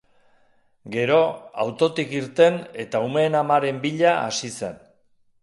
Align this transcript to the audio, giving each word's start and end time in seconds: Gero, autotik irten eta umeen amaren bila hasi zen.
Gero, 0.95 1.17
autotik 1.63 2.15
irten 2.21 2.57
eta 2.85 3.03
umeen 3.11 3.39
amaren 3.43 3.83
bila 3.85 4.17
hasi 4.25 4.53
zen. 4.57 4.83